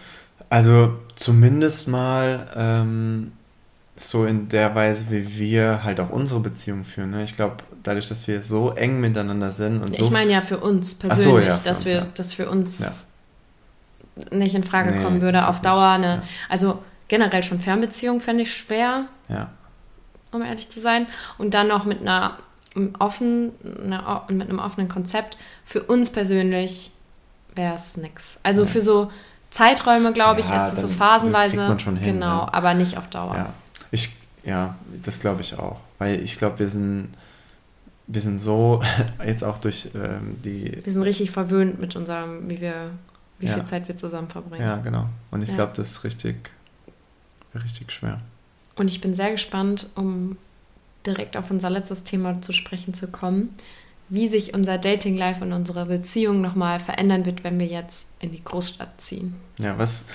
[0.50, 3.32] Also zumindest mal ähm,
[3.96, 7.10] so in der Weise, wie wir halt auch unsere Beziehung führen.
[7.10, 7.22] Ne?
[7.22, 10.04] Ich glaube, dadurch, dass wir so eng miteinander sind und so.
[10.04, 12.06] Ich meine ja für uns persönlich, so, ja, für dass, uns, wir, ja.
[12.14, 13.08] dass für uns
[14.30, 16.06] nicht in Frage Nee, kommen ich würde, auf Dauer eine.
[16.06, 16.22] ja.
[16.48, 19.50] Also generell schon Fernbeziehung fände ich schwer, ja.
[20.32, 21.06] um ehrlich zu sein.
[21.38, 22.38] Und dann noch mit einer
[22.98, 23.52] offen,
[23.84, 25.38] einer, mit einem offenen Konzept.
[25.64, 26.90] Für uns persönlich
[27.54, 28.40] wäre es nix.
[28.42, 28.68] Also Nee.
[28.68, 29.10] für so
[29.50, 31.56] Zeiträume, glaube ich, Ja, ist es so phasenweise.
[31.68, 32.52] man schon hin, genau, ja.
[32.52, 33.36] aber nicht auf Dauer.
[33.36, 33.52] Ja,
[33.92, 34.10] ich,
[34.44, 35.80] ja, das glaube ich auch.
[35.98, 37.10] Weil ich glaube, wir sind,
[38.08, 38.82] wir sind so,
[39.24, 40.80] jetzt auch durch ähm, die.
[40.84, 42.90] Wir sind richtig verwöhnt mit unserem, wie wir,
[43.38, 43.54] wie Ja.
[43.54, 44.64] viel Zeit wir zusammen verbringen.
[44.64, 45.06] Ja, genau.
[45.30, 45.54] Und ich Ja.
[45.54, 46.50] glaube, das ist richtig,
[47.54, 48.20] richtig schwer.
[48.74, 50.36] Und ich bin sehr gespannt, um
[51.06, 53.50] direkt auf unser letztes Thema zu sprechen zu kommen,
[54.08, 58.42] wie sich unser Dating-Life und unsere Beziehung nochmal verändern wird, wenn wir jetzt in die
[58.42, 59.34] Großstadt ziehen.
[59.58, 60.06] Ja, was,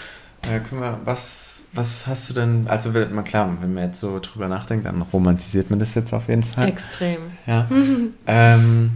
[0.43, 4.19] äh, können wir, was, was hast du denn, also mal klar, wenn man jetzt so
[4.19, 6.67] drüber nachdenkt, dann romantisiert man das jetzt auf jeden Fall.
[6.69, 7.19] Extrem.
[7.45, 7.67] Ja.
[8.27, 8.91] ähm,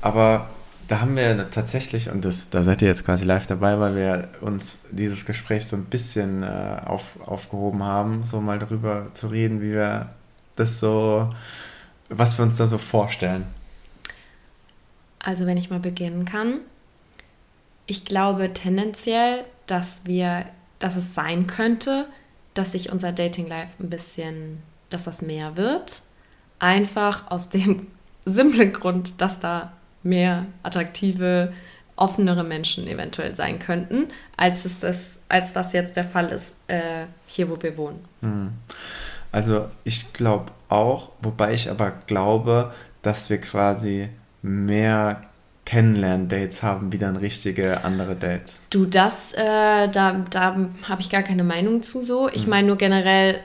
[0.00, 0.48] aber
[0.88, 4.28] da haben wir tatsächlich, und das, da seid ihr jetzt quasi live dabei, weil wir
[4.40, 9.60] uns dieses Gespräch so ein bisschen äh, auf, aufgehoben haben, so mal darüber zu reden,
[9.62, 10.10] wie wir
[10.56, 11.32] das so,
[12.08, 13.46] was wir uns da so vorstellen.
[15.18, 16.60] Also wenn ich mal beginnen kann.
[17.86, 20.46] Ich glaube tendenziell, dass wir,
[20.78, 22.06] dass es sein könnte,
[22.54, 26.02] dass sich unser Dating-Life ein bisschen, dass das mehr wird.
[26.58, 27.86] Einfach aus dem
[28.24, 31.52] simplen Grund, dass da mehr attraktive,
[31.96, 37.06] offenere Menschen eventuell sein könnten, als, es das, als das jetzt der Fall ist, äh,
[37.26, 38.00] hier wo wir wohnen.
[38.20, 38.52] Hm.
[39.32, 44.08] Also ich glaube auch, wobei ich aber glaube, dass wir quasi
[44.42, 45.22] mehr
[45.64, 48.60] Kennenlern-Dates haben, wie dann richtige andere Dates.
[48.70, 50.56] Du, das, äh, da, da
[50.88, 52.28] habe ich gar keine Meinung zu so.
[52.28, 53.38] Ich meine nur generell,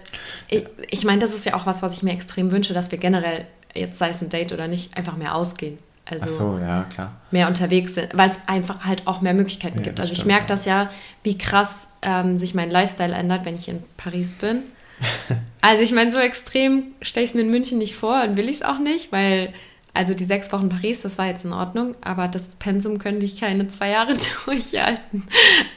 [0.49, 2.97] ich, ich meine, das ist ja auch was, was ich mir extrem wünsche, dass wir
[2.97, 5.77] generell, jetzt sei es ein Date oder nicht, einfach mehr ausgehen.
[6.09, 7.13] Also Ach so, ja, klar.
[7.31, 9.99] mehr unterwegs sind, weil es einfach halt auch mehr Möglichkeiten Ja, gibt.
[9.99, 10.89] Also ich merke das ja,
[11.23, 14.63] wie krass ähm, sich mein Lifestyle ändert, wenn ich in Paris bin.
[15.61, 18.49] also ich meine, so extrem stelle ich es mir in München nicht vor und will
[18.49, 19.53] ich es auch nicht, weil
[19.93, 23.39] also die sechs Wochen Paris, das war jetzt in Ordnung, aber das Pensum könnte ich
[23.39, 25.27] keine zwei Jahre durchhalten.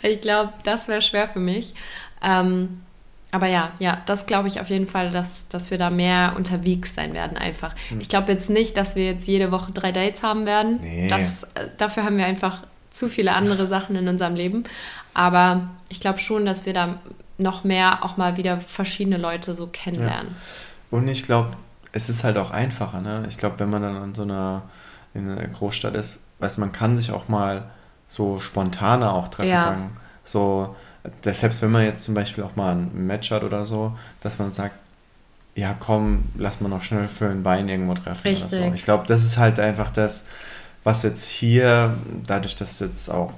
[0.03, 1.75] Ich glaube, das wäre schwer für mich.
[2.23, 2.83] Ähm,
[3.33, 6.95] aber ja, ja, das glaube ich auf jeden Fall, dass, dass wir da mehr unterwegs
[6.95, 7.75] sein werden einfach.
[7.89, 8.01] Hm.
[8.01, 10.81] Ich glaube jetzt nicht, dass wir jetzt jede Woche drei Dates haben werden.
[10.83, 11.09] Nee.
[11.09, 14.65] Das, äh, dafür haben wir einfach zu viele andere Sachen in unserem Leben.
[15.15, 16.99] Aber ich glaube schon, dass wir da
[17.41, 20.35] noch mehr auch mal wieder verschiedene Leute so kennenlernen.
[20.91, 21.57] Und ich glaube,
[21.93, 23.25] es ist halt auch einfacher, ne?
[23.29, 24.63] Ich glaube, wenn man dann in so einer,
[25.15, 27.65] in einer Großstadt ist, weiß man kann sich auch mal
[28.07, 29.61] so spontaner auch treffen, Ja.
[29.61, 29.91] sagen.
[30.23, 30.77] So,
[31.23, 34.51] selbst wenn man jetzt zum Beispiel auch mal ein Match hat oder so, dass man
[34.51, 34.75] sagt,
[35.55, 38.57] ja komm, lass mal noch schnell für ein Bein irgendwo treffen oder so.
[38.57, 38.75] Richtig.
[38.75, 40.27] Ich glaube, das ist halt einfach das,
[40.85, 41.95] was jetzt hier,
[42.27, 43.33] dadurch, dass jetzt auch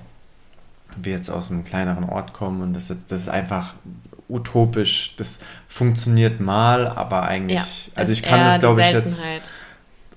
[1.02, 3.74] wir jetzt aus einem kleineren Ort kommen und das jetzt, das ist einfach
[4.28, 9.26] utopisch, das funktioniert mal, aber eigentlich, also ist ich kann das glaube ich jetzt,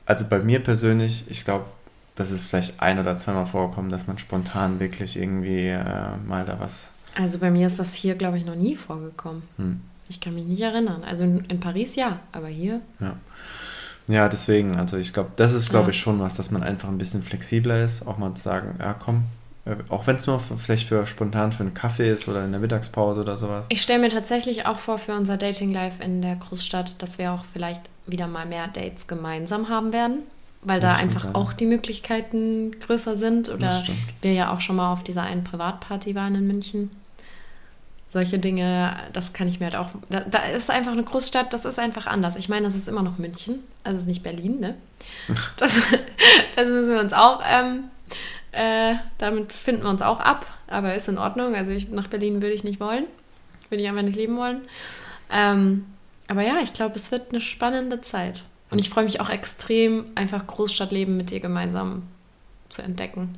[0.06, 1.66] also bei mir persönlich, ich glaube,
[2.16, 6.60] das ist vielleicht ein oder zweimal vorgekommen, dass man spontan wirklich irgendwie äh, mal da
[6.60, 9.42] was, Also bei mir ist das hier, glaube ich, noch nie vorgekommen.
[9.58, 11.04] hm, Ich kann mich nicht erinnern.
[11.04, 12.80] Also in, in Paris ja, aber hier.
[13.00, 13.16] ja.
[14.08, 15.90] Ja, deswegen, also ich glaube, das ist, glaube Ja.
[15.90, 18.94] ich, schon was, dass man einfach ein bisschen flexibler ist, auch mal zu sagen, ja
[18.94, 19.24] komm,
[19.90, 23.22] auch wenn es nur vielleicht für spontan für einen Kaffee ist oder in der Mittagspause
[23.22, 23.66] oder sowas.
[23.70, 27.46] Ich stelle mir tatsächlich auch vor für unser Dating-Life in der Großstadt, dass wir auch
[27.52, 30.20] vielleicht wieder mal mehr Dates gemeinsam haben werden.
[30.62, 31.36] weil da Das stimmt, einfach ja.
[31.36, 33.50] auch die Möglichkeiten größer sind.
[33.50, 33.84] Oder
[34.22, 36.92] wir ja auch schon mal auf dieser einen Privatparty waren in München.
[38.14, 39.90] Solche Dinge, das kann ich mir halt auch.
[40.10, 42.36] Da, da ist einfach eine Großstadt, das ist einfach anders.
[42.36, 44.76] Ich meine, das ist immer noch München, also es ist nicht Berlin, ne?
[45.58, 45.82] Das,
[46.56, 47.86] das müssen wir uns auch, ähm,
[48.56, 51.56] äh, damit finden wir uns auch ab, aber ist in Ordnung.
[51.56, 53.06] Also ich, nach Berlin würde ich nicht wollen,
[53.70, 54.62] würde ich einfach nicht leben wollen.
[55.32, 55.86] Ähm,
[56.28, 58.44] aber ja, ich glaube, es wird eine spannende Zeit.
[58.72, 62.04] Und ich freue mich auch extrem, einfach Großstadtleben mit dir gemeinsam
[62.70, 63.38] zu entdecken.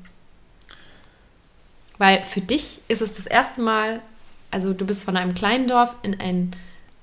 [1.97, 4.01] Weil für dich ist es das erste Mal,
[4.51, 6.56] also du bist von einem kleinen Dorf in ein,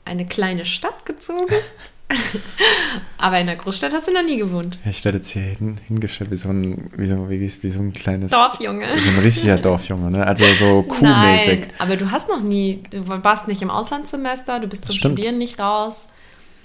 [0.04, 1.54] eine kleine Stadt gezogen,
[3.18, 4.78] aber in der Großstadt hast du noch nie gewohnt.
[4.84, 7.80] Ja, ich werde jetzt hier hin, hingestellt wie so ein, wie so, wie, wie so
[7.80, 8.30] ein kleines.
[8.30, 8.86] Dorfjunge.
[8.94, 10.26] Wie so ein richtiger Dorfjunge, ne?
[10.26, 11.60] Also so kuhmäßig.
[11.60, 14.94] Nein, aber du hast noch nie, du warst nicht im Auslandssemester, du bist zum.
[14.94, 16.08] Studieren nicht raus.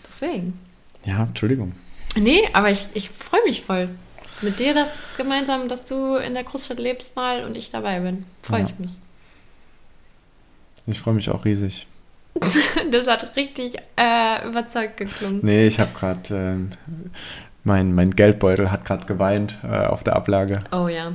[0.08, 0.60] Deswegen.
[1.06, 1.74] Ja, Entschuldigung.
[2.16, 3.90] Nee, aber ich, ich freue mich voll.
[4.42, 8.26] Mit dir das gemeinsam, dass du in der Großstadt lebst mal und ich dabei bin.
[8.42, 8.68] Freue Ja.
[8.68, 8.92] ich mich.
[10.88, 11.86] Ich freue mich auch riesig.
[12.92, 15.40] Das hat richtig äh, überzeugt geklungen.
[15.44, 16.72] Nee, ich habe gerade, ähm,
[17.64, 20.64] mein, mein Geldbeutel hat gerade geweint äh, auf der Ablage.
[20.72, 21.12] Oh ja.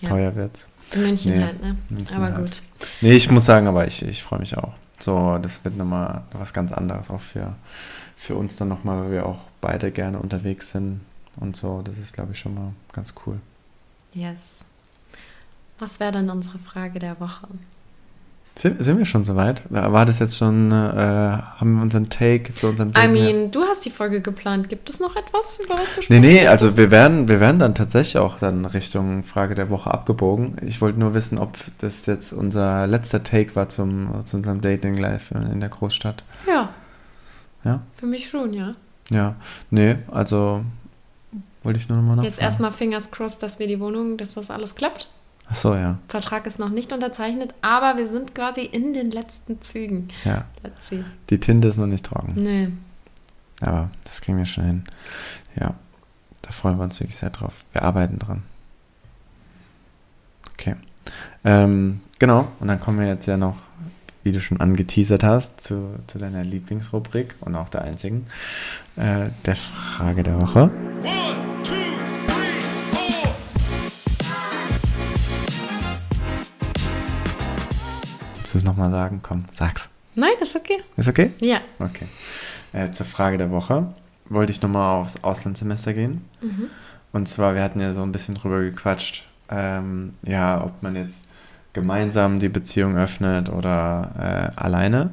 [0.00, 0.08] ja.
[0.08, 0.66] Teuer wird's.
[0.92, 1.76] In München Nee, halt, ne?
[1.88, 2.36] München aber halt.
[2.36, 2.62] gut.
[3.00, 4.72] Nee, ich muss sagen, aber ich, ich freue mich auch.
[4.98, 7.54] So, das wird nochmal was ganz anderes auch für,
[8.16, 11.00] für uns dann nochmal, weil wir auch beide gerne unterwegs sind
[11.36, 11.82] und so.
[11.82, 13.38] Das ist, glaube ich, schon mal ganz cool.
[14.12, 14.64] Yes.
[15.78, 17.48] Was wäre denn unsere Frage der Woche?
[18.56, 19.62] Sind, sind wir schon soweit?
[19.70, 23.10] War das jetzt schon, äh, haben wir unseren Take zu unserem I Date?
[23.12, 24.68] mean, du hast die Folge geplant.
[24.68, 26.76] Gibt es noch etwas, über was Nee, sprechen nee, also möchtest?
[26.78, 30.56] wir werden, wir werden dann tatsächlich auch dann Richtung Frage der Woche abgebogen.
[30.66, 34.96] Ich wollte nur wissen, ob das jetzt unser letzter Take war zum, zu unserem Dating
[34.96, 36.24] Live in der Großstadt.
[36.46, 36.70] Ja,
[37.64, 37.80] Ja?
[37.98, 38.74] für mich schon, ja.
[39.10, 39.36] Ja.
[39.70, 40.64] Nee, also
[41.62, 42.30] wollte ich nur nochmal nachfragen.
[42.30, 45.08] Jetzt erstmal Fingers crossed, dass wir die Wohnung, dass das alles klappt.
[45.50, 45.98] Ach so, ja.
[46.06, 50.08] Vertrag ist noch nicht unterzeichnet, aber wir sind quasi in den letzten Zügen.
[50.24, 50.44] Ja.
[50.62, 51.04] Let's see.
[51.28, 52.34] Die Tinte ist noch nicht trocken.
[52.36, 52.68] Nee.
[53.60, 54.84] Aber das kriegen wir schon hin.
[55.58, 55.74] Ja.
[56.42, 57.64] Da freuen wir uns wirklich sehr drauf.
[57.72, 58.42] Wir arbeiten dran.
[60.54, 60.76] Okay.
[61.44, 62.48] Ähm, genau.
[62.60, 63.56] Und dann kommen wir jetzt ja noch,
[64.22, 68.26] wie du schon angeteasert hast, zu, zu deiner Lieblingsrubrik und auch der einzigen,
[68.96, 70.70] äh, der Frage der Woche.
[71.02, 71.29] One,
[78.50, 79.20] Willst du es nochmal sagen?
[79.22, 79.90] Komm, sag's.
[80.16, 80.78] Nein, ist okay.
[80.96, 81.30] Ist okay?
[81.38, 81.60] Ja.
[81.78, 82.06] Okay.
[82.72, 83.94] Äh, zur Frage der Woche
[84.28, 86.24] wollte ich nochmal aufs Auslandssemester gehen.
[87.12, 91.26] Und zwar, wir hatten ja so ein bisschen drüber gequatscht, ähm, ja, ob man jetzt
[91.74, 95.10] gemeinsam die Beziehung öffnet oder äh, alleine.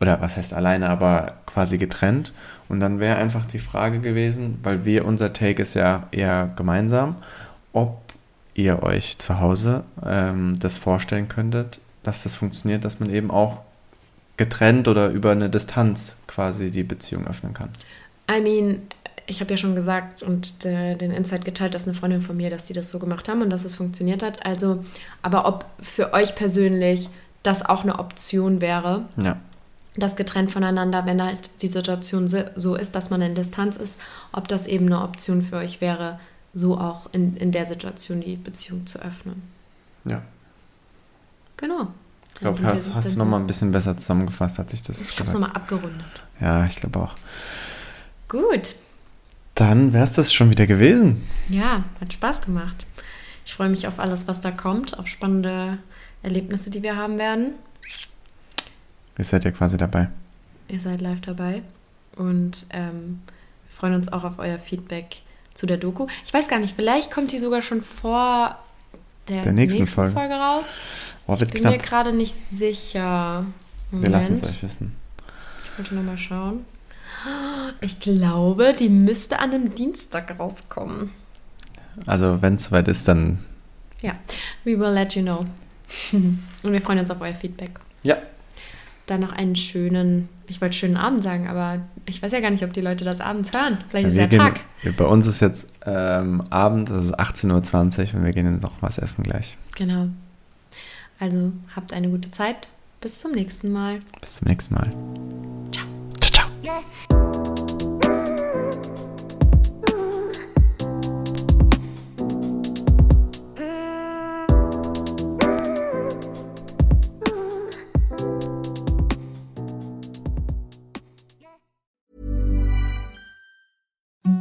[0.00, 2.32] Oder was heißt alleine, aber quasi getrennt.
[2.68, 7.16] Und dann wäre einfach die Frage gewesen, weil wir, unser Take ist ja eher gemeinsam,
[7.72, 8.00] ob
[8.54, 13.58] ihr euch zu Hause ähm, das vorstellen könntet, dass das funktioniert, dass man eben auch
[14.36, 17.68] getrennt oder über eine Distanz quasi die Beziehung öffnen kann.
[18.30, 18.82] I mean,
[19.26, 22.48] ich habe ja schon gesagt und äh, den Insight geteilt, dass eine Freundin von mir,
[22.50, 24.44] dass die das so gemacht haben und dass es funktioniert hat.
[24.46, 24.84] Also,
[25.22, 27.10] aber ob für euch persönlich
[27.42, 29.36] das auch eine Option wäre, Ja.
[29.96, 34.00] das getrennt voneinander, wenn halt die Situation so- so ist, dass man in Distanz ist,
[34.32, 36.18] ob das eben eine Option für euch wäre,
[36.54, 39.42] so auch in, in der Situation die Beziehung zu öffnen.
[40.04, 40.22] Ja.
[41.58, 41.88] Genau.
[42.34, 45.28] Ich glaube, hast, hast du nochmal ein bisschen besser zusammengefasst, als ich das Ich habe
[45.28, 46.04] es nochmal abgerundet.
[46.40, 47.14] Ja, ich glaube auch.
[48.28, 48.76] Gut.
[49.54, 51.26] Dann wäre es das schon wieder gewesen.
[51.48, 52.86] Ja, hat Spaß gemacht.
[53.44, 55.78] Ich freue mich auf alles, was da kommt, auf spannende
[56.22, 57.54] Erlebnisse, die wir haben werden.
[59.18, 60.08] Ihr seid ja quasi dabei.
[60.68, 61.62] Ihr seid live dabei
[62.14, 63.22] und ähm,
[63.66, 65.22] wir freuen uns auch auf euer Feedback
[65.54, 66.06] zu der Doku.
[66.24, 68.56] Ich weiß gar nicht, vielleicht kommt die sogar schon vor
[69.28, 70.14] der, Der nächsten Folge.
[70.14, 70.80] raus.
[71.28, 71.82] Oh, wird Bin mir knapp.
[71.86, 73.44] gerade nicht sicher.
[73.90, 74.56] Wir lassen es Moment.
[74.56, 74.96] euch wissen.
[75.62, 76.64] Ich wollte nochmal schauen.
[77.82, 81.10] Ich glaube, die müsste an einem Dienstag rauskommen.
[82.06, 83.44] Also, wenn es soweit ist, dann.
[84.00, 84.14] Ja,
[84.64, 85.44] we will let you know.
[86.12, 87.72] Und wir freuen uns auf euer Feedback.
[88.02, 88.16] Ja.
[89.06, 92.62] Dann noch einen schönen, ich wollte schönen Abend sagen, aber ich weiß ja gar nicht,
[92.62, 93.78] ob die Leute das abends hören.
[93.88, 94.60] Vielleicht ist wir ja Tag.
[94.82, 97.48] gehen, bei uns ist jetzt ähm, Abend, es ist 18.20
[98.12, 99.56] Uhr und wir gehen noch was essen gleich.
[99.76, 100.08] Genau.
[101.20, 102.68] Also habt eine gute Zeit.
[103.00, 104.00] Bis zum nächsten Mal.
[104.20, 104.90] Bis zum nächsten Mal.
[105.72, 105.86] Ciao.
[106.20, 106.48] Ciao, ciao.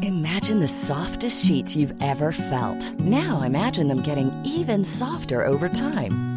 [0.02, 2.94] Imagine imagine the softest sheets you've ever felt.
[3.02, 6.37] Now imagine them getting even softer over time.